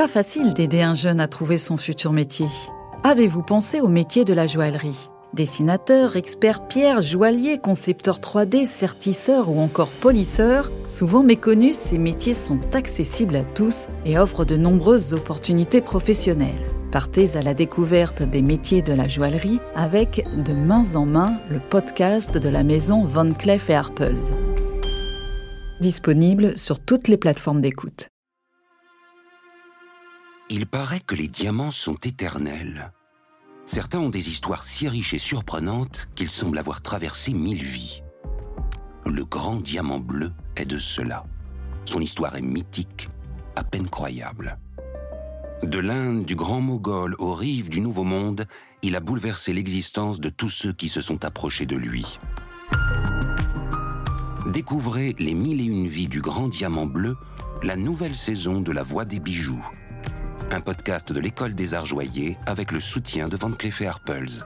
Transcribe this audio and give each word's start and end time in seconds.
Pas 0.00 0.08
facile 0.08 0.54
d'aider 0.54 0.80
un 0.80 0.94
jeune 0.94 1.20
à 1.20 1.28
trouver 1.28 1.58
son 1.58 1.76
futur 1.76 2.14
métier. 2.14 2.46
Avez-vous 3.04 3.42
pensé 3.42 3.82
au 3.82 3.88
métier 3.88 4.24
de 4.24 4.32
la 4.32 4.46
joaillerie? 4.46 5.10
Dessinateur, 5.34 6.16
expert 6.16 6.66
pierre, 6.68 7.02
joaillier, 7.02 7.58
concepteur 7.58 8.18
3D, 8.18 8.66
sertisseur 8.66 9.50
ou 9.50 9.60
encore 9.60 9.90
polisseur, 9.90 10.72
souvent 10.86 11.22
méconnus, 11.22 11.76
ces 11.76 11.98
métiers 11.98 12.32
sont 12.32 12.60
accessibles 12.72 13.36
à 13.36 13.44
tous 13.44 13.88
et 14.06 14.18
offrent 14.18 14.46
de 14.46 14.56
nombreuses 14.56 15.12
opportunités 15.12 15.82
professionnelles. 15.82 16.66
Partez 16.92 17.36
à 17.36 17.42
la 17.42 17.52
découverte 17.52 18.22
des 18.22 18.40
métiers 18.40 18.80
de 18.80 18.94
la 18.94 19.06
joaillerie 19.06 19.60
avec 19.74 20.26
De 20.46 20.54
main 20.54 20.94
en 20.94 21.04
main, 21.04 21.34
le 21.50 21.60
podcast 21.60 22.38
de 22.38 22.48
la 22.48 22.62
maison 22.62 23.04
Van 23.04 23.34
Cleef 23.34 23.68
et. 23.68 24.32
Disponible 25.82 26.56
sur 26.56 26.80
toutes 26.80 27.08
les 27.08 27.18
plateformes 27.18 27.60
d'écoute. 27.60 28.08
Il 30.52 30.66
paraît 30.66 30.98
que 30.98 31.14
les 31.14 31.28
diamants 31.28 31.70
sont 31.70 31.94
éternels. 31.94 32.92
Certains 33.64 34.00
ont 34.00 34.08
des 34.08 34.28
histoires 34.28 34.64
si 34.64 34.88
riches 34.88 35.14
et 35.14 35.18
surprenantes 35.18 36.08
qu'ils 36.16 36.28
semblent 36.28 36.58
avoir 36.58 36.82
traversé 36.82 37.32
mille 37.32 37.62
vies. 37.62 38.02
Le 39.06 39.24
grand 39.24 39.60
diamant 39.60 40.00
bleu 40.00 40.32
est 40.56 40.66
de 40.66 40.76
cela. 40.76 41.24
Son 41.84 42.00
histoire 42.00 42.34
est 42.34 42.42
mythique, 42.42 43.08
à 43.54 43.62
peine 43.62 43.88
croyable. 43.88 44.58
De 45.62 45.78
l'Inde 45.78 46.24
du 46.24 46.34
Grand 46.34 46.60
Mogol 46.60 47.14
aux 47.20 47.32
rives 47.32 47.70
du 47.70 47.80
Nouveau 47.80 48.02
Monde, 48.02 48.44
il 48.82 48.96
a 48.96 49.00
bouleversé 49.00 49.52
l'existence 49.52 50.18
de 50.18 50.30
tous 50.30 50.48
ceux 50.48 50.72
qui 50.72 50.88
se 50.88 51.00
sont 51.00 51.24
approchés 51.24 51.66
de 51.66 51.76
lui. 51.76 52.18
Découvrez 54.46 55.14
les 55.20 55.34
mille 55.34 55.60
et 55.60 55.64
une 55.64 55.86
vies 55.86 56.08
du 56.08 56.20
Grand 56.20 56.48
Diamant 56.48 56.86
Bleu, 56.86 57.16
la 57.62 57.76
nouvelle 57.76 58.16
saison 58.16 58.60
de 58.60 58.72
La 58.72 58.82
Voix 58.82 59.04
des 59.04 59.20
Bijoux. 59.20 59.64
Un 60.52 60.60
podcast 60.60 61.12
de 61.12 61.20
l'École 61.20 61.54
des 61.54 61.74
Arts 61.74 61.86
Joyers 61.86 62.36
avec 62.44 62.72
le 62.72 62.80
soutien 62.80 63.28
de 63.28 63.36
Van 63.36 63.52
Cleef 63.52 63.82
Arpels. 63.82 64.44